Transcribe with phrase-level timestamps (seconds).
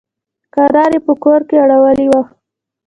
[0.53, 2.21] کرار يې په کور کښې اړولي وو.